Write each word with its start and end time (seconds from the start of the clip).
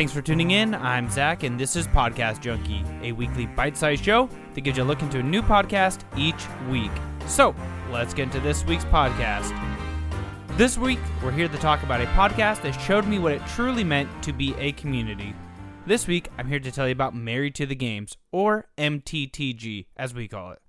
Thanks 0.00 0.14
for 0.14 0.22
tuning 0.22 0.52
in. 0.52 0.74
I'm 0.74 1.10
Zach, 1.10 1.42
and 1.42 1.60
this 1.60 1.76
is 1.76 1.86
Podcast 1.86 2.40
Junkie, 2.40 2.82
a 3.02 3.12
weekly 3.12 3.44
bite 3.44 3.76
sized 3.76 4.02
show 4.02 4.30
that 4.54 4.62
gives 4.62 4.78
you 4.78 4.82
a 4.82 4.86
look 4.86 5.02
into 5.02 5.18
a 5.18 5.22
new 5.22 5.42
podcast 5.42 6.04
each 6.16 6.42
week. 6.70 6.90
So, 7.26 7.54
let's 7.90 8.14
get 8.14 8.22
into 8.22 8.40
this 8.40 8.64
week's 8.64 8.86
podcast. 8.86 9.54
This 10.56 10.78
week, 10.78 11.00
we're 11.22 11.32
here 11.32 11.48
to 11.48 11.58
talk 11.58 11.82
about 11.82 12.00
a 12.00 12.06
podcast 12.06 12.62
that 12.62 12.80
showed 12.80 13.06
me 13.06 13.18
what 13.18 13.32
it 13.32 13.46
truly 13.48 13.84
meant 13.84 14.08
to 14.22 14.32
be 14.32 14.54
a 14.56 14.72
community. 14.72 15.34
This 15.84 16.06
week, 16.06 16.30
I'm 16.38 16.48
here 16.48 16.60
to 16.60 16.72
tell 16.72 16.88
you 16.88 16.92
about 16.92 17.14
Married 17.14 17.54
to 17.56 17.66
the 17.66 17.74
Games, 17.74 18.16
or 18.32 18.70
MTTG, 18.78 19.84
as 19.98 20.14
we 20.14 20.28
call 20.28 20.52
it. 20.52 20.62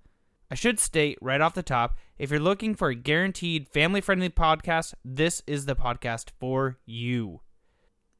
I 0.50 0.56
should 0.56 0.78
state 0.78 1.16
right 1.22 1.40
off 1.40 1.54
the 1.54 1.62
top 1.62 1.96
if 2.18 2.30
you're 2.30 2.38
looking 2.38 2.74
for 2.74 2.90
a 2.90 2.94
guaranteed 2.94 3.66
family 3.66 4.02
friendly 4.02 4.28
podcast, 4.28 4.92
this 5.02 5.40
is 5.46 5.64
the 5.64 5.74
podcast 5.74 6.32
for 6.38 6.76
you. 6.84 7.40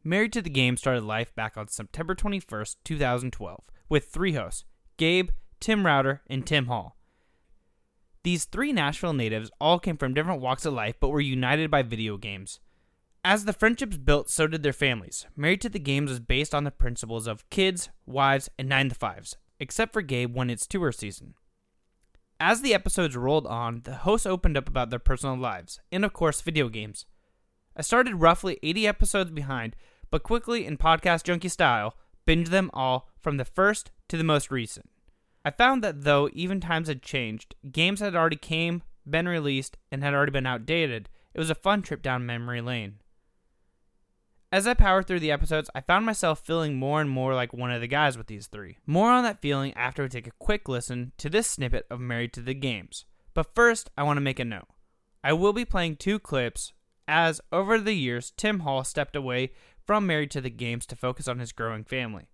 Married 0.05 0.33
to 0.33 0.43
the 0.43 0.51
Game 0.51 0.77
started 0.77 1.05
life 1.05 1.33
back 1.37 1.57
on 1.57 1.69
September 1.69 2.17
21st, 2.17 2.77
2012, 2.83 3.63
with 3.89 4.07
three 4.07 4.33
hosts 4.33 4.65
Gabe, 4.97 5.31
Tim 5.61 5.87
Router, 5.87 6.23
and 6.27 6.45
Tim 6.45 6.67
Hall. 6.67 6.97
These 8.25 8.47
three 8.47 8.73
Nashville 8.73 9.13
natives 9.13 9.51
all 9.61 9.79
came 9.79 9.97
from 9.97 10.13
different 10.13 10.41
walks 10.41 10.67
of 10.67 10.75
life 10.75 10.97
but 10.99 11.11
were 11.11 11.21
united 11.21 11.71
by 11.71 11.83
video 11.83 12.17
games. 12.17 12.59
As 13.25 13.45
the 13.45 13.53
friendships 13.53 13.97
built, 13.97 14.29
so 14.29 14.49
did 14.49 14.65
their 14.65 14.73
families. 14.73 15.27
Married 15.37 15.61
to 15.61 15.69
the 15.69 15.79
Games 15.79 16.11
was 16.11 16.19
based 16.19 16.53
on 16.53 16.65
the 16.65 16.73
principles 16.73 17.29
of 17.29 17.49
kids, 17.51 17.89
wives, 18.05 18.51
and 18.59 18.69
9 18.69 18.89
to 18.89 18.95
5s, 18.97 19.37
except 19.61 19.93
for 19.93 20.03
Gabe 20.03 20.35
when 20.35 20.51
it's 20.51 20.67
tour 20.67 20.91
season. 20.91 21.35
As 22.41 22.61
the 22.61 22.75
episodes 22.75 23.17
rolled 23.17 23.47
on, 23.47 23.83
the 23.85 23.95
hosts 23.99 24.27
opened 24.27 24.57
up 24.57 24.69
about 24.69 24.91
their 24.91 24.99
personal 24.99 25.37
lives, 25.37 25.79
and 25.93 26.05
of 26.05 26.13
course, 26.13 26.41
video 26.41 26.69
games. 26.69 27.07
I 27.77 27.83
started 27.83 28.17
roughly 28.17 28.59
80 28.65 28.87
episodes 28.89 29.31
behind, 29.31 29.77
but 30.13 30.23
quickly 30.23 30.67
in 30.67 30.77
podcast 30.77 31.25
junkie 31.25 31.49
style, 31.49 31.97
binged 32.27 32.49
them 32.49 32.71
all 32.73 33.09
from 33.19 33.39
the 33.39 33.45
first 33.45 33.91
to 34.09 34.17
the 34.17 34.23
most 34.23 34.51
recent. 34.51 34.89
I 35.45 35.51
found 35.51 35.83
that 35.83 36.03
though 36.03 36.29
even 36.35 36.61
times 36.61 36.87
had 36.87 37.03
changed, 37.03 37.57
games 37.73 37.99
had 37.99 38.15
already 38.15 38.37
came, 38.37 38.83
been 39.09 39.27
released, 39.27 39.79
and 39.91 40.05
had 40.05 40.13
already 40.13 40.31
been 40.31 40.47
outdated, 40.47 41.09
it 41.35 41.39
was 41.39 41.49
a 41.49 41.55
fun 41.55 41.81
trip 41.81 42.03
down 42.03 42.27
memory 42.27 42.61
lane. 42.61 42.97
As 44.53 44.67
I 44.67 44.75
powered 44.75 45.07
through 45.07 45.21
the 45.21 45.33
episodes, 45.33 45.71
I 45.75 45.81
found 45.81 46.05
myself 46.05 46.45
feeling 46.45 46.77
more 46.77 47.01
and 47.01 47.09
more 47.09 47.35
like 47.35 47.55
one 47.55 47.71
of 47.71 47.81
the 47.81 47.87
guys 47.87 48.19
with 48.19 48.27
these 48.27 48.49
three. 48.49 48.77
More 48.87 49.11
on 49.11 49.25
that 49.25 49.41
feeling 49.41 49.73
after 49.73 50.03
we 50.03 50.11
take 50.11 50.27
a 50.27 50.33
quick 50.39 50.69
listen 50.69 51.13
to 51.17 51.31
this 51.31 51.49
snippet 51.49 51.87
of 51.91 52.01
Married 52.01 52.35
to 52.35 52.43
the 52.43 52.53
Games. 52.53 53.07
But 53.33 53.55
first, 53.55 53.91
I 53.97 54.03
want 54.03 54.19
to 54.19 54.23
make 54.23 54.39
a 54.39 54.45
note. 54.45 54.69
I 55.25 55.33
will 55.33 55.55
be 55.55 55.65
playing 55.65 55.97
two 55.97 56.19
clips 56.19 56.75
as, 57.09 57.41
over 57.51 57.79
the 57.79 57.95
years, 57.95 58.33
Tim 58.37 58.61
Hall 58.61 58.85
stepped 58.85 59.17
away 59.17 59.53
from 59.87 60.07
Married 60.07 60.31
to 60.33 60.41
the 60.41 60.51
Games 60.51 60.87
to 60.87 60.97
focus 60.97 61.29
on 61.29 61.39
his 61.39 61.53
growing 61.53 61.85
family. 61.85 62.29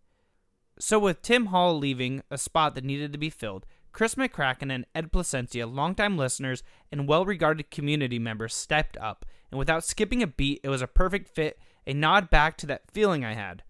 So, 0.78 0.98
with 0.98 1.22
Tim 1.22 1.46
Hall 1.46 1.76
leaving 1.76 2.22
a 2.30 2.38
spot 2.38 2.74
that 2.74 2.84
needed 2.84 3.12
to 3.12 3.18
be 3.18 3.30
filled, 3.30 3.66
Chris 3.92 4.14
McCracken 4.14 4.72
and 4.72 4.86
Ed 4.94 5.10
Placencia, 5.12 5.66
longtime 5.66 6.16
listeners 6.16 6.62
and 6.92 7.08
well 7.08 7.24
regarded 7.24 7.70
community 7.70 8.18
members, 8.18 8.54
stepped 8.54 8.96
up, 8.98 9.24
and 9.50 9.58
without 9.58 9.82
skipping 9.84 10.22
a 10.22 10.26
beat, 10.26 10.60
it 10.62 10.68
was 10.68 10.82
a 10.82 10.86
perfect 10.86 11.34
fit, 11.34 11.58
a 11.86 11.94
nod 11.94 12.30
back 12.30 12.56
to 12.58 12.66
that 12.66 12.90
feeling 12.92 13.24
I 13.24 13.34
had. 13.34 13.64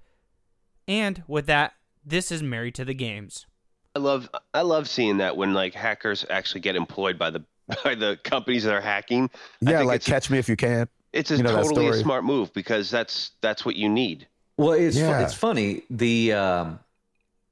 And 0.86 1.22
with 1.26 1.46
that, 1.46 1.74
this 2.04 2.30
is 2.32 2.42
Married 2.42 2.74
to 2.76 2.84
the 2.84 2.94
Games. 2.94 3.46
I 3.94 4.00
love 4.00 4.28
I 4.54 4.62
love 4.62 4.88
seeing 4.88 5.18
that 5.18 5.36
when 5.36 5.54
like 5.54 5.74
hackers 5.74 6.24
actually 6.30 6.60
get 6.60 6.76
employed 6.76 7.18
by 7.18 7.30
the 7.30 7.44
by 7.84 7.94
the 7.94 8.18
companies 8.24 8.64
that 8.64 8.74
are 8.74 8.80
hacking. 8.80 9.30
I 9.66 9.72
Yeah, 9.72 9.78
think 9.78 9.88
like 9.88 10.02
catch 10.04 10.30
me 10.30 10.38
if 10.38 10.48
you 10.48 10.56
can. 10.56 10.88
It's 11.12 11.30
a 11.30 11.36
you 11.36 11.42
know 11.42 11.54
totally 11.62 11.88
a 11.88 11.94
smart 11.94 12.24
move 12.24 12.52
because 12.52 12.90
that's 12.90 13.32
that's 13.40 13.64
what 13.64 13.76
you 13.76 13.88
need. 13.88 14.26
Well, 14.56 14.72
it's 14.72 14.96
fu- 14.96 15.02
Yeah. 15.02 15.22
it's 15.22 15.34
funny. 15.34 15.82
The 15.90 16.32
um, 16.32 16.78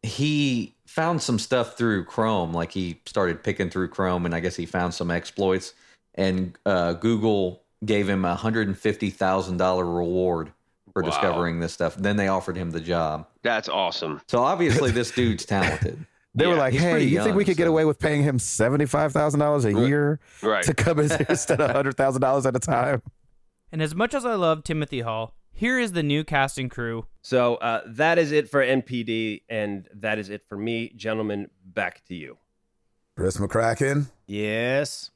he 0.02 0.74
found 0.86 1.22
some 1.22 1.38
stuff 1.38 1.76
through 1.76 2.04
Chrome. 2.04 2.52
Like 2.52 2.72
he 2.72 3.00
started 3.06 3.42
picking 3.42 3.70
through 3.70 3.88
Chrome, 3.88 4.26
and 4.26 4.34
I 4.34 4.40
guess 4.40 4.56
he 4.56 4.66
found 4.66 4.94
some 4.94 5.10
exploits. 5.10 5.74
And 6.14 6.56
uh, 6.64 6.94
Google 6.94 7.62
gave 7.84 8.08
him 8.08 8.24
a 8.24 8.34
hundred 8.34 8.68
and 8.68 8.78
fifty 8.78 9.10
thousand 9.10 9.56
dollar 9.58 9.84
reward 9.84 10.52
for 10.92 11.02
Wow. 11.02 11.10
discovering 11.10 11.60
this 11.60 11.72
stuff. 11.72 11.94
Then 11.96 12.16
they 12.16 12.28
offered 12.28 12.56
him 12.56 12.70
the 12.70 12.80
job. 12.80 13.26
That's 13.42 13.68
awesome. 13.68 14.20
So 14.28 14.38
obviously, 14.42 14.90
this 14.92 15.10
dude's 15.10 15.44
talented. 15.44 16.06
They 16.34 16.46
were 16.46 16.54
like, 16.54 16.74
"Hey, 16.74 16.90
pretty 16.90 17.06
you 17.06 17.22
think 17.22 17.34
we 17.34 17.42
young, 17.44 17.46
could 17.46 17.56
get 17.56 17.66
away 17.66 17.84
with 17.86 17.98
paying 17.98 18.22
him 18.22 18.38
seventy 18.38 18.84
five 18.86 19.12
thousand 19.12 19.40
dollars 19.40 19.64
a 19.64 19.72
year 19.72 20.20
Right. 20.42 20.62
to 20.64 20.74
come 20.74 20.98
in 21.00 21.08
here 21.08 21.24
instead 21.30 21.60
of 21.60 21.70
hundred 21.70 21.96
thousand 21.96 22.20
dollars 22.22 22.44
at 22.46 22.54
a 22.56 22.58
time?" 22.58 23.00
And 23.72 23.82
as 23.82 23.94
much 23.94 24.14
as 24.14 24.24
I 24.24 24.34
love 24.34 24.64
Timothy 24.64 25.00
Hall, 25.00 25.34
here 25.52 25.78
is 25.78 25.92
the 25.92 26.02
new 26.02 26.22
casting 26.24 26.68
crew. 26.68 27.06
So 27.22 27.56
uh, 27.56 27.82
that 27.86 28.18
is 28.18 28.30
it 28.32 28.48
for 28.48 28.64
NPD, 28.64 29.42
and 29.48 29.88
that 29.94 30.18
is 30.18 30.28
it 30.30 30.42
for 30.48 30.56
me, 30.56 30.92
gentlemen. 30.96 31.48
Back 31.64 32.04
to 32.06 32.14
you. 32.14 32.38
Chris 33.16 33.38
McCracken, 33.38 34.06
Yes. 34.26 35.10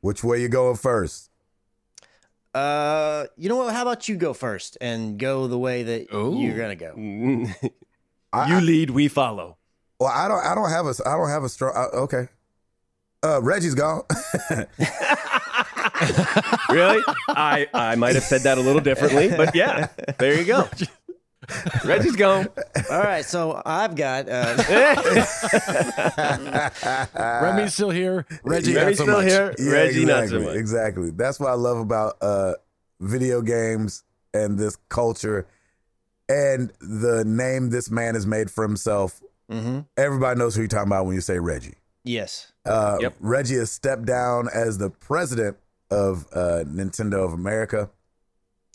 which 0.00 0.24
way 0.24 0.40
you 0.40 0.48
going 0.48 0.76
first? 0.76 1.30
Uh, 2.54 3.26
you 3.36 3.48
know 3.48 3.56
what? 3.56 3.74
How 3.74 3.82
about 3.82 4.08
you 4.08 4.16
go 4.16 4.32
first 4.32 4.78
and 4.80 5.18
go 5.18 5.46
the 5.48 5.58
way 5.58 5.82
that 5.82 6.12
you're 6.12 6.56
gonna 6.56 6.76
go? 6.76 6.94
you 6.96 7.48
I, 8.32 8.56
I- 8.56 8.60
lead, 8.60 8.90
we 8.90 9.08
follow. 9.08 9.56
well, 9.98 10.10
I 10.14 10.28
don't. 10.28 10.44
I 10.44 10.54
don't 10.54 10.70
have 10.70 10.86
a. 10.86 10.94
I 11.06 11.16
don't 11.16 11.28
have 11.28 11.42
a 11.44 11.48
strong. 11.48 11.72
Uh, 11.76 11.96
okay. 12.02 12.28
Uh, 13.24 13.40
Reggie's 13.42 13.74
gone. 13.74 14.02
really? 16.70 17.02
I 17.28 17.66
I 17.72 17.94
might 17.96 18.14
have 18.14 18.24
said 18.24 18.42
that 18.42 18.58
a 18.58 18.60
little 18.60 18.80
differently, 18.80 19.28
but 19.28 19.54
yeah, 19.54 19.88
there 20.18 20.38
you 20.38 20.44
go. 20.44 20.68
Reggie's 21.84 22.16
gone. 22.16 22.48
All 22.90 23.00
right, 23.02 23.24
so 23.24 23.60
I've 23.66 23.94
got. 23.94 24.28
Uh, 24.30 24.56
Remy's 27.42 27.74
still 27.74 27.90
here. 27.90 28.26
Reggie, 28.44 28.74
Reggie's 28.74 28.98
so 28.98 29.04
still 29.04 29.18
much. 29.18 29.30
here. 29.30 29.54
Yeah, 29.58 29.70
Reggie, 29.72 30.04
not 30.04 30.28
so 30.28 30.40
much. 30.40 30.56
Exactly. 30.56 31.10
That's 31.10 31.38
what 31.38 31.50
I 31.50 31.54
love 31.54 31.78
about 31.78 32.16
uh, 32.20 32.54
video 33.00 33.42
games 33.42 34.04
and 34.32 34.58
this 34.58 34.76
culture 34.88 35.46
and 36.28 36.72
the 36.80 37.24
name 37.26 37.70
this 37.70 37.90
man 37.90 38.14
has 38.14 38.26
made 38.26 38.50
for 38.50 38.64
himself. 38.64 39.20
hmm 39.50 39.80
Everybody 39.96 40.38
knows 40.38 40.54
who 40.54 40.62
you're 40.62 40.68
talking 40.68 40.88
about 40.88 41.06
when 41.06 41.14
you 41.14 41.20
say 41.20 41.38
Reggie. 41.38 41.74
Yes. 42.04 42.52
Uh, 42.64 42.98
Yep. 43.00 43.14
Reggie 43.20 43.56
has 43.56 43.70
stepped 43.70 44.06
down 44.06 44.48
as 44.52 44.78
the 44.78 44.90
president 44.90 45.56
of 45.94 46.26
uh, 46.32 46.64
Nintendo 46.66 47.24
of 47.24 47.32
America. 47.32 47.90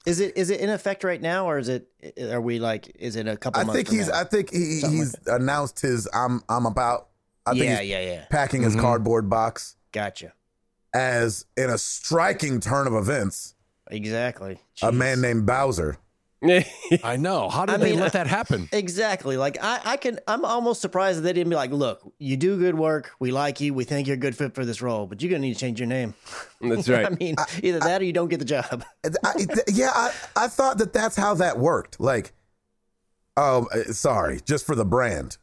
Is 0.06 0.20
it 0.22 0.38
is 0.38 0.50
it 0.50 0.62
in 0.62 0.70
effect 0.70 1.04
right 1.04 1.22
now, 1.22 1.46
or 1.50 1.58
is 1.60 1.68
it? 1.70 1.88
Are 2.32 2.40
we 2.42 2.60
like? 2.60 2.90
Is 2.98 3.16
it 3.16 3.28
a 3.28 3.36
couple? 3.36 3.60
I 3.62 3.66
months 3.66 3.76
think 3.78 3.88
from 3.90 3.98
he's. 3.98 4.08
now? 4.08 4.20
I 4.22 4.24
think 4.24 4.52
he, 4.52 4.80
Something 4.80 4.98
he's 5.00 5.16
announced 5.28 5.82
his. 5.82 6.08
I'm. 6.14 6.42
I'm 6.48 6.66
about. 6.66 7.10
I 7.46 7.52
think 7.52 7.64
yeah, 7.66 7.80
he's 7.82 7.90
yeah, 7.90 8.02
yeah. 8.02 8.26
packing 8.30 8.62
his 8.64 8.76
Mhm. 8.76 8.82
cardboard 8.82 9.30
box 9.30 9.76
Gotcha. 9.92 10.34
as 10.94 11.46
in 11.58 11.70
a 11.70 11.78
striking 11.78 12.60
turn 12.60 12.88
of 12.88 12.94
events. 12.94 13.56
Exactly. 13.92 14.60
A 14.82 14.92
man 14.92 15.20
named 15.20 15.46
Bowser. 15.46 15.98
I 16.42 17.18
know. 17.20 17.50
How 17.50 17.66
did 17.66 17.76
I 17.76 17.78
they 17.78 17.92
mean, 17.92 18.00
let 18.00 18.14
that 18.14 18.28
happen? 18.28 18.70
Exactly. 18.80 19.36
Like 19.36 19.58
I, 19.62 19.82
I 19.84 19.98
can. 19.98 20.20
I'm 20.28 20.46
almost 20.46 20.80
surprised 20.82 21.20
that 21.20 21.24
they 21.24 21.34
didn't 21.34 21.50
be 21.50 21.56
like, 21.56 21.72
"Look, 21.72 22.02
you 22.18 22.38
do 22.38 22.58
good 22.58 22.76
work. 22.78 23.12
We 23.20 23.32
like 23.32 23.60
you. 23.60 23.74
We 23.74 23.84
think 23.84 24.08
you're 24.08 24.14
a 24.14 24.18
good 24.18 24.36
fit 24.36 24.56
for 24.56 24.64
this 24.64 24.82
role, 24.82 25.06
but 25.06 25.22
you're 25.22 25.30
gonna 25.30 25.42
need 25.42 25.54
to 25.56 25.60
change 25.60 25.80
your 25.80 25.88
name." 25.88 26.14
That's 26.62 26.88
right. 26.88 27.06
I 27.06 27.10
mean, 27.10 27.36
either 27.62 27.80
that 27.80 28.02
or 28.02 28.06
you 28.06 28.14
don't 28.14 28.30
get 28.30 28.40
the 28.40 28.46
job. 28.46 28.84
I, 29.24 29.34
th- 29.34 29.50
yeah, 29.74 29.92
I, 29.94 30.14
I 30.36 30.48
thought 30.48 30.78
that 30.78 30.94
that's 30.94 31.16
how 31.16 31.34
that 31.36 31.58
worked. 31.58 32.00
Like, 32.00 32.34
oh, 33.36 33.68
sorry, 33.92 34.40
just 34.46 34.66
for 34.66 34.76
the 34.76 34.86
brand. 34.86 35.38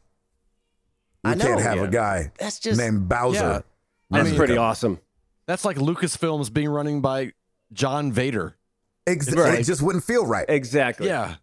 We 1.23 1.31
I 1.31 1.33
know, 1.35 1.45
can't 1.45 1.61
have 1.61 1.77
yeah. 1.77 1.83
a 1.83 1.87
guy 1.87 2.31
That's 2.39 2.59
just 2.59 2.79
named 2.79 3.09
Bowser. 3.09 3.39
Yeah. 3.39 3.61
That's 4.09 4.29
mean- 4.29 4.37
pretty 4.37 4.57
awesome. 4.57 4.99
That's 5.47 5.63
like 5.65 5.77
Lucasfilms 5.77 6.51
being 6.53 6.69
running 6.69 7.01
by 7.01 7.31
John 7.71 8.11
Vader. 8.11 8.56
Ex- 9.07 9.31
Right. 9.33 9.59
It 9.59 9.63
just 9.63 9.81
wouldn't 9.81 10.03
feel 10.03 10.25
right. 10.25 10.45
Exactly. 10.49 11.07
Yeah, 11.07 11.35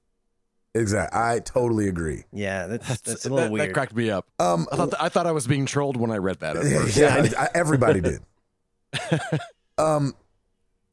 Exactly. 0.75 1.19
I 1.21 1.39
totally 1.41 1.89
agree. 1.89 2.25
yeah. 2.33 2.67
That's 2.67 2.87
that's, 2.89 3.01
that's 3.01 3.25
a 3.27 3.29
little 3.31 3.45
that, 3.47 3.53
weird. 3.53 3.69
that 3.71 3.75
cracked 3.75 3.95
me 3.97 4.11
up. 4.11 4.27
Um, 4.39 4.67
I 4.73 4.77
thought 4.77 4.95
I 5.01 5.09
thought 5.09 5.27
I 5.27 5.33
was 5.33 5.47
being 5.47 5.67
trolled 5.67 5.97
when 5.97 6.11
I 6.11 6.17
read 6.19 6.41
that. 6.41 6.57
At 6.57 6.63
first. 6.65 6.97
yeah, 6.97 7.27
I- 7.39 7.49
everybody 7.55 8.01
did. 8.01 8.21
um, 9.79 10.15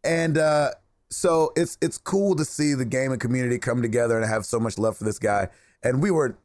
and 0.04 0.38
uh, 0.38 0.72
so 1.10 1.52
it's 1.56 1.78
it's 1.82 1.98
cool 1.98 2.36
to 2.36 2.46
see 2.46 2.74
the 2.74 2.86
gaming 2.86 3.20
community 3.20 3.58
come 3.60 3.82
together 3.82 4.18
and 4.20 4.26
have 4.30 4.46
so 4.46 4.60
much 4.60 4.78
love 4.78 4.98
for 4.98 5.04
this 5.04 5.20
guy. 5.20 5.50
And 5.84 6.02
we 6.02 6.12
were 6.12 6.36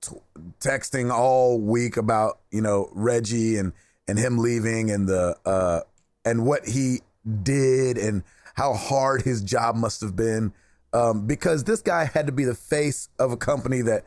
t- 0.00 0.16
texting 0.60 1.12
all 1.12 1.58
week 1.60 1.96
about 1.96 2.40
you 2.50 2.60
know 2.60 2.88
Reggie 2.92 3.56
and 3.56 3.72
and 4.08 4.18
him 4.18 4.38
leaving 4.38 4.90
and 4.90 5.08
the 5.08 5.36
uh 5.46 5.80
and 6.24 6.44
what 6.44 6.66
he 6.66 7.00
did 7.42 7.96
and 7.98 8.22
how 8.54 8.74
hard 8.74 9.22
his 9.22 9.40
job 9.42 9.76
must 9.76 10.00
have 10.00 10.16
been. 10.16 10.52
Um, 10.92 11.26
because 11.26 11.64
this 11.64 11.80
guy 11.80 12.04
had 12.04 12.26
to 12.26 12.32
be 12.32 12.44
the 12.44 12.54
face 12.54 13.08
of 13.18 13.32
a 13.32 13.36
company 13.36 13.80
that 13.82 14.04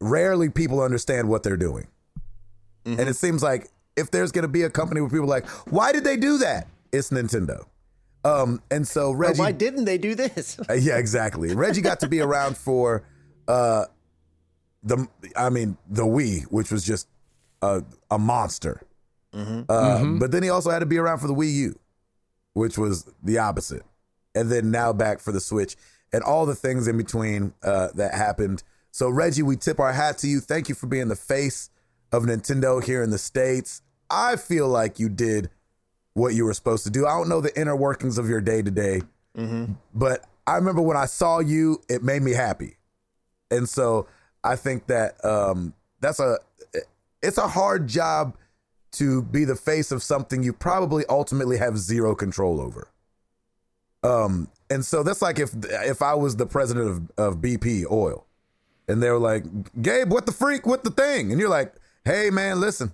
rarely 0.00 0.48
people 0.48 0.80
understand 0.80 1.28
what 1.28 1.42
they're 1.42 1.56
doing. 1.56 1.88
And 2.86 3.00
it 3.00 3.16
seems 3.16 3.42
like 3.42 3.70
if 3.96 4.10
there's 4.10 4.30
going 4.30 4.42
to 4.42 4.48
be 4.48 4.62
a 4.62 4.70
company 4.70 5.00
where 5.00 5.08
people 5.10 5.24
are 5.24 5.28
like, 5.28 5.48
why 5.70 5.90
did 5.92 6.04
they 6.04 6.16
do 6.16 6.38
that? 6.38 6.68
It's 6.92 7.10
Nintendo. 7.10 7.64
Um, 8.24 8.62
and 8.70 8.86
so 8.86 9.08
Or 9.10 9.16
Reggie, 9.16 9.38
why 9.38 9.52
didn't 9.52 9.86
they 9.86 9.98
do 9.98 10.14
this? 10.14 10.58
Uh, 10.68 10.74
yeah, 10.74 10.98
exactly. 10.98 11.54
Reggie 11.54 11.80
got 11.80 12.00
to 12.00 12.08
be 12.08 12.20
around 12.20 12.56
for 12.56 13.04
uh, 13.48 13.86
the 14.82 15.08
I 15.36 15.50
mean 15.50 15.76
the 15.88 16.04
Wii, 16.04 16.42
which 16.44 16.70
was 16.70 16.84
just 16.84 17.08
a 17.62 17.82
a 18.10 18.18
monster. 18.18 18.80
Uh, 19.32 20.04
But 20.20 20.30
then 20.30 20.42
he 20.42 20.48
also 20.50 20.70
had 20.70 20.78
to 20.80 20.86
be 20.86 20.98
around 20.98 21.18
for 21.18 21.26
the 21.26 21.34
Wii 21.34 21.52
U, 21.54 21.78
which 22.54 22.78
was 22.78 23.04
the 23.22 23.38
opposite, 23.38 23.82
and 24.34 24.50
then 24.50 24.70
now 24.70 24.92
back 24.92 25.20
for 25.20 25.32
the 25.32 25.40
Switch 25.40 25.76
and 26.12 26.22
all 26.22 26.46
the 26.46 26.54
things 26.54 26.88
in 26.88 26.96
between 26.96 27.52
uh, 27.62 27.88
that 27.94 28.14
happened. 28.14 28.62
So 28.90 29.08
Reggie, 29.08 29.42
we 29.42 29.56
tip 29.56 29.80
our 29.80 29.92
hat 29.92 30.18
to 30.18 30.28
you. 30.28 30.40
Thank 30.40 30.68
you 30.68 30.74
for 30.74 30.86
being 30.86 31.08
the 31.08 31.16
face 31.16 31.70
of 32.12 32.22
Nintendo 32.22 32.82
here 32.82 33.02
in 33.02 33.10
the 33.10 33.18
states. 33.18 33.82
I 34.08 34.36
feel 34.36 34.68
like 34.68 35.00
you 35.00 35.08
did 35.08 35.50
what 36.12 36.34
you 36.34 36.44
were 36.44 36.54
supposed 36.54 36.84
to 36.84 36.90
do. 36.90 37.04
I 37.06 37.10
don't 37.16 37.28
know 37.28 37.40
the 37.40 37.58
inner 37.60 37.74
workings 37.74 38.18
of 38.18 38.28
your 38.28 38.40
day 38.40 38.62
to 38.62 38.70
day, 38.70 39.02
but 39.92 40.24
I 40.46 40.54
remember 40.56 40.80
when 40.82 40.96
I 40.96 41.06
saw 41.06 41.40
you, 41.40 41.82
it 41.88 42.04
made 42.04 42.22
me 42.22 42.32
happy, 42.32 42.76
and 43.50 43.68
so 43.68 44.06
I 44.44 44.54
think 44.56 44.86
that 44.86 45.22
um, 45.24 45.74
that's 46.00 46.20
a 46.20 46.38
it's 47.22 47.38
a 47.38 47.48
hard 47.48 47.88
job 47.88 48.36
to 48.94 49.22
be 49.22 49.44
the 49.44 49.56
face 49.56 49.92
of 49.92 50.02
something 50.02 50.42
you 50.42 50.52
probably 50.52 51.04
ultimately 51.08 51.58
have 51.58 51.78
zero 51.78 52.14
control 52.14 52.60
over. 52.60 52.88
Um, 54.02 54.48
and 54.70 54.84
so 54.84 55.02
that's 55.02 55.22
like 55.22 55.38
if 55.38 55.50
if 55.64 56.02
I 56.02 56.14
was 56.14 56.36
the 56.36 56.46
president 56.46 56.88
of, 57.18 57.34
of 57.34 57.40
BP 57.40 57.90
Oil, 57.90 58.26
and 58.88 59.02
they 59.02 59.10
were 59.10 59.18
like, 59.18 59.44
Gabe, 59.80 60.12
what 60.12 60.26
the 60.26 60.32
freak, 60.32 60.66
what 60.66 60.84
the 60.84 60.90
thing, 60.90 61.30
and 61.30 61.40
you're 61.40 61.48
like, 61.48 61.74
Hey 62.04 62.30
man, 62.30 62.60
listen, 62.60 62.92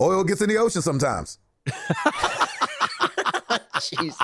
oil 0.00 0.22
gets 0.24 0.42
in 0.42 0.48
the 0.48 0.58
ocean 0.58 0.82
sometimes. 0.82 1.38
Jeez. 3.78 4.16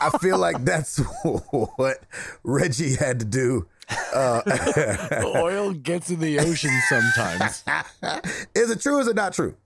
I 0.00 0.16
feel 0.20 0.38
like 0.38 0.64
that's 0.64 0.98
what 1.22 1.98
Reggie 2.44 2.94
had 2.96 3.18
to 3.20 3.24
do. 3.24 3.66
Uh, 4.14 4.42
Oil 5.24 5.72
gets 5.72 6.10
in 6.10 6.20
the 6.20 6.38
ocean 6.40 6.70
sometimes. 6.88 7.64
is 8.54 8.70
it 8.70 8.80
true? 8.80 8.96
Or 8.96 9.00
is 9.00 9.08
it 9.08 9.16
not 9.16 9.32
true? 9.32 9.56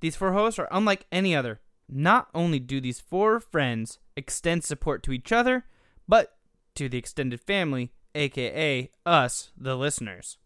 These 0.00 0.16
four 0.16 0.32
hosts 0.32 0.58
are 0.58 0.68
unlike 0.70 1.06
any 1.10 1.34
other. 1.34 1.60
Not 1.88 2.28
only 2.34 2.58
do 2.58 2.80
these 2.80 3.00
four 3.00 3.40
friends 3.40 3.98
extend 4.16 4.64
support 4.64 5.02
to 5.04 5.12
each 5.12 5.32
other, 5.32 5.64
but 6.06 6.36
to 6.74 6.88
the 6.88 6.98
extended 6.98 7.40
family, 7.40 7.92
aka 8.14 8.90
us, 9.06 9.50
the 9.56 9.76
listeners. 9.76 10.36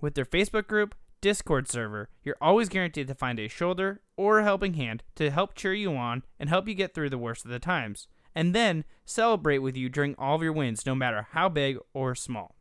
With 0.00 0.14
their 0.14 0.24
Facebook 0.24 0.66
group, 0.66 0.94
Discord 1.20 1.68
server, 1.68 2.08
you're 2.22 2.36
always 2.40 2.68
guaranteed 2.68 3.08
to 3.08 3.14
find 3.14 3.38
a 3.38 3.48
shoulder 3.48 4.00
or 4.16 4.38
a 4.38 4.44
helping 4.44 4.74
hand 4.74 5.02
to 5.16 5.30
help 5.30 5.54
cheer 5.54 5.74
you 5.74 5.96
on 5.96 6.22
and 6.38 6.48
help 6.48 6.68
you 6.68 6.74
get 6.74 6.94
through 6.94 7.10
the 7.10 7.18
worst 7.18 7.44
of 7.44 7.50
the 7.50 7.58
times, 7.58 8.06
and 8.34 8.54
then 8.54 8.84
celebrate 9.04 9.58
with 9.58 9.76
you 9.76 9.88
during 9.88 10.14
all 10.18 10.36
of 10.36 10.42
your 10.42 10.52
wins, 10.52 10.84
no 10.84 10.94
matter 10.94 11.28
how 11.30 11.48
big 11.48 11.78
or 11.94 12.14
small. 12.14 12.54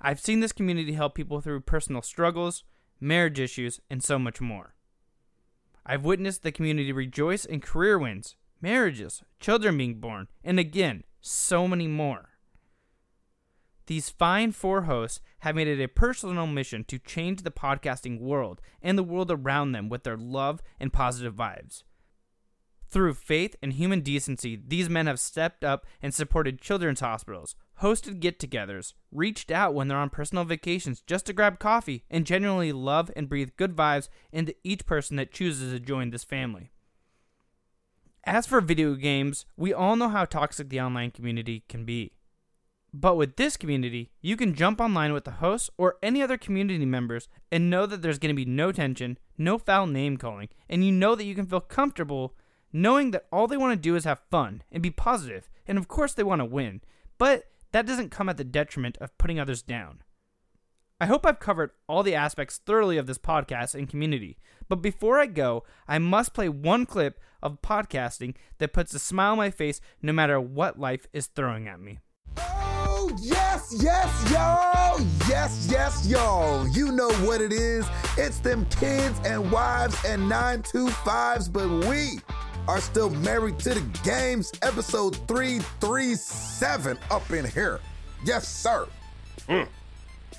I've 0.00 0.20
seen 0.20 0.40
this 0.40 0.52
community 0.52 0.92
help 0.92 1.14
people 1.14 1.40
through 1.40 1.60
personal 1.60 2.02
struggles, 2.02 2.64
marriage 3.00 3.40
issues, 3.40 3.80
and 3.88 4.02
so 4.02 4.18
much 4.18 4.40
more. 4.40 4.74
I've 5.84 6.04
witnessed 6.04 6.42
the 6.42 6.52
community 6.52 6.92
rejoice 6.92 7.44
in 7.44 7.60
career 7.60 7.98
wins, 7.98 8.36
marriages, 8.60 9.22
children 9.40 9.76
being 9.76 10.00
born, 10.00 10.28
and 10.44 10.58
again, 10.58 11.04
so 11.20 11.66
many 11.66 11.86
more. 11.86 12.30
These 13.86 14.10
fine 14.10 14.52
four 14.52 14.82
hosts 14.82 15.20
have 15.40 15.56
made 15.56 15.66
it 15.66 15.82
a 15.82 15.88
personal 15.88 16.46
mission 16.46 16.84
to 16.84 16.98
change 16.98 17.42
the 17.42 17.50
podcasting 17.50 18.20
world 18.20 18.60
and 18.80 18.96
the 18.96 19.02
world 19.02 19.30
around 19.30 19.72
them 19.72 19.88
with 19.88 20.04
their 20.04 20.16
love 20.16 20.62
and 20.78 20.92
positive 20.92 21.34
vibes. 21.34 21.82
Through 22.88 23.14
faith 23.14 23.56
and 23.62 23.72
human 23.72 24.02
decency, 24.02 24.60
these 24.64 24.88
men 24.88 25.06
have 25.06 25.18
stepped 25.18 25.64
up 25.64 25.86
and 26.00 26.14
supported 26.14 26.60
children's 26.60 27.00
hospitals, 27.00 27.56
hosted 27.82 28.20
get 28.20 28.38
togethers, 28.38 28.94
reached 29.10 29.50
out 29.50 29.74
when 29.74 29.88
they're 29.88 29.98
on 29.98 30.10
personal 30.10 30.44
vacations 30.44 31.02
just 31.06 31.26
to 31.26 31.32
grab 31.32 31.58
coffee, 31.58 32.04
and 32.10 32.24
genuinely 32.24 32.72
love 32.72 33.10
and 33.16 33.28
breathe 33.28 33.50
good 33.56 33.76
vibes 33.76 34.08
into 34.32 34.54
each 34.64 34.86
person 34.86 35.16
that 35.16 35.32
chooses 35.32 35.72
to 35.72 35.80
join 35.80 36.10
this 36.10 36.24
family. 36.24 36.70
As 38.24 38.46
for 38.46 38.60
video 38.60 38.94
games, 38.94 39.46
we 39.56 39.74
all 39.74 39.96
know 39.96 40.08
how 40.08 40.24
toxic 40.24 40.68
the 40.68 40.80
online 40.80 41.10
community 41.10 41.64
can 41.68 41.84
be. 41.84 42.12
But 42.94 43.16
with 43.16 43.36
this 43.36 43.56
community, 43.56 44.10
you 44.20 44.36
can 44.36 44.54
jump 44.54 44.80
online 44.80 45.12
with 45.12 45.24
the 45.24 45.32
hosts 45.32 45.70
or 45.76 45.96
any 46.02 46.22
other 46.22 46.36
community 46.36 46.84
members 46.84 47.26
and 47.50 47.70
know 47.70 47.86
that 47.86 48.02
there's 48.02 48.18
going 48.18 48.34
to 48.34 48.44
be 48.44 48.44
no 48.44 48.70
tension, 48.70 49.18
no 49.36 49.58
foul 49.58 49.86
name 49.86 50.18
calling, 50.18 50.50
and 50.68 50.84
you 50.84 50.92
know 50.92 51.14
that 51.14 51.24
you 51.24 51.34
can 51.34 51.46
feel 51.46 51.60
comfortable 51.60 52.34
knowing 52.72 53.10
that 53.10 53.26
all 53.32 53.46
they 53.46 53.56
want 53.56 53.72
to 53.72 53.76
do 53.76 53.96
is 53.96 54.04
have 54.04 54.20
fun 54.30 54.62
and 54.70 54.82
be 54.82 54.90
positive, 54.90 55.48
and 55.66 55.78
of 55.78 55.88
course 55.88 56.14
they 56.14 56.22
want 56.22 56.40
to 56.40 56.44
win, 56.44 56.80
but 57.18 57.44
that 57.72 57.86
doesn't 57.86 58.10
come 58.10 58.28
at 58.28 58.36
the 58.36 58.44
detriment 58.44 58.96
of 58.98 59.16
putting 59.18 59.40
others 59.40 59.62
down. 59.62 60.02
I 61.00 61.06
hope 61.06 61.26
I've 61.26 61.40
covered 61.40 61.72
all 61.88 62.04
the 62.04 62.14
aspects 62.14 62.60
thoroughly 62.64 62.96
of 62.96 63.06
this 63.06 63.18
podcast 63.18 63.74
and 63.74 63.88
community, 63.88 64.38
but 64.68 64.76
before 64.76 65.18
I 65.18 65.26
go, 65.26 65.64
I 65.88 65.98
must 65.98 66.32
play 66.32 66.48
one 66.48 66.86
clip 66.86 67.18
of 67.42 67.60
podcasting 67.60 68.36
that 68.58 68.72
puts 68.72 68.94
a 68.94 69.00
smile 69.00 69.32
on 69.32 69.38
my 69.38 69.50
face 69.50 69.80
no 70.00 70.12
matter 70.12 70.40
what 70.40 70.78
life 70.78 71.08
is 71.12 71.26
throwing 71.26 71.66
at 71.66 71.80
me. 71.80 71.98
Oh, 72.38 73.10
yes, 73.20 73.74
yes, 73.80 74.30
y'all. 74.30 75.00
Yes, 75.28 75.68
yes, 75.68 76.06
y'all. 76.06 76.68
You 76.68 76.92
know 76.92 77.10
what 77.26 77.40
it 77.40 77.52
is. 77.52 77.84
It's 78.16 78.38
them 78.38 78.64
kids 78.66 79.18
and 79.24 79.50
wives 79.50 79.96
and 80.06 80.30
925s, 80.30 81.52
but 81.52 81.68
we 81.88 82.20
are 82.68 82.80
still 82.80 83.10
married 83.10 83.58
to 83.60 83.74
the 83.74 83.98
games. 84.02 84.52
Episode 84.62 85.16
337 85.28 86.98
up 87.10 87.30
in 87.30 87.44
here. 87.44 87.80
Yes, 88.24 88.48
sir. 88.48 88.86
Mm. 89.48 89.66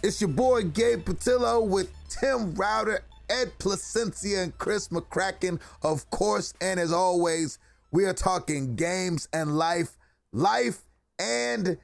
It's 0.02 0.22
your 0.22 0.30
boy 0.30 0.64
Gabe 0.64 1.04
Patillo 1.04 1.66
with 1.66 1.92
Tim 2.10 2.54
Router, 2.56 3.04
Ed 3.30 3.52
Placencia, 3.60 4.44
and 4.44 4.58
Chris 4.58 4.90
McCracken, 4.90 5.60
of 5.82 6.10
course. 6.10 6.54
And 6.62 6.80
as 6.80 6.92
always, 6.92 7.60
we 7.92 8.06
are 8.06 8.14
talking 8.14 8.76
games 8.76 9.28
and 9.34 9.58
life, 9.58 9.98
life 10.32 10.84
and 11.20 11.78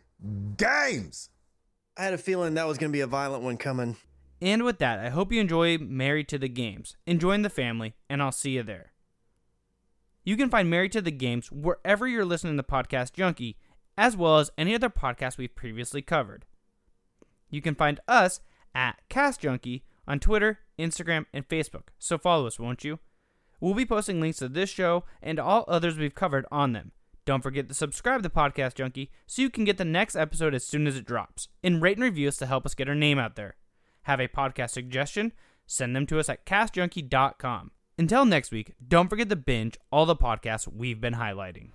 games. 0.57 1.29
I 1.97 2.03
had 2.03 2.13
a 2.13 2.17
feeling 2.17 2.53
that 2.53 2.67
was 2.67 2.77
going 2.77 2.91
to 2.91 2.95
be 2.95 3.01
a 3.01 3.07
violent 3.07 3.43
one 3.43 3.57
coming. 3.57 3.97
And 4.41 4.63
with 4.63 4.79
that, 4.79 4.99
I 4.99 5.09
hope 5.09 5.33
you 5.33 5.41
enjoy 5.41 5.77
Married 5.77 6.29
to 6.29 6.37
the 6.37 6.47
Games, 6.47 6.95
enjoying 7.05 7.41
the 7.41 7.49
family, 7.49 7.93
and 8.09 8.23
I'll 8.23 8.31
see 8.31 8.51
you 8.51 8.63
there. 8.63 8.88
You 10.29 10.37
can 10.37 10.51
find 10.51 10.69
Married 10.69 10.91
to 10.91 11.01
the 11.01 11.09
Games 11.09 11.51
wherever 11.51 12.07
you're 12.07 12.23
listening 12.23 12.55
to 12.57 12.61
Podcast 12.61 13.13
Junkie, 13.13 13.57
as 13.97 14.15
well 14.15 14.37
as 14.37 14.51
any 14.59 14.75
other 14.75 14.91
podcast 14.91 15.39
we've 15.39 15.55
previously 15.55 16.03
covered. 16.03 16.45
You 17.49 17.63
can 17.63 17.73
find 17.73 17.99
us 18.07 18.39
at 18.75 19.01
Cast 19.09 19.41
Junkie 19.41 19.85
on 20.07 20.19
Twitter, 20.19 20.59
Instagram, 20.77 21.25
and 21.33 21.47
Facebook, 21.47 21.87
so 21.97 22.19
follow 22.19 22.45
us, 22.45 22.59
won't 22.59 22.83
you? 22.83 22.99
We'll 23.59 23.73
be 23.73 23.87
posting 23.87 24.21
links 24.21 24.37
to 24.37 24.47
this 24.47 24.69
show 24.69 25.03
and 25.19 25.39
all 25.39 25.65
others 25.67 25.97
we've 25.97 26.13
covered 26.13 26.45
on 26.51 26.73
them. 26.73 26.91
Don't 27.25 27.41
forget 27.41 27.67
to 27.67 27.73
subscribe 27.73 28.21
to 28.21 28.29
Podcast 28.29 28.75
Junkie 28.75 29.09
so 29.25 29.41
you 29.41 29.49
can 29.49 29.63
get 29.63 29.79
the 29.79 29.83
next 29.83 30.15
episode 30.15 30.53
as 30.53 30.63
soon 30.63 30.85
as 30.85 30.95
it 30.95 31.07
drops, 31.07 31.47
and 31.63 31.81
rate 31.81 31.97
and 31.97 32.03
review 32.03 32.27
us 32.27 32.37
to 32.37 32.45
help 32.45 32.67
us 32.67 32.75
get 32.75 32.87
our 32.87 32.93
name 32.93 33.17
out 33.17 33.35
there. 33.35 33.55
Have 34.03 34.19
a 34.19 34.27
podcast 34.27 34.69
suggestion? 34.69 35.31
Send 35.65 35.95
them 35.95 36.05
to 36.05 36.19
us 36.19 36.29
at 36.29 36.45
castjunkie.com. 36.45 37.71
Until 37.99 38.23
next 38.23 38.51
week, 38.53 38.71
don't 38.87 39.09
forget 39.09 39.27
to 39.27 39.35
binge 39.35 39.77
all 39.91 40.05
the 40.05 40.15
podcasts 40.15 40.65
we've 40.65 41.01
been 41.01 41.15
highlighting. 41.15 41.71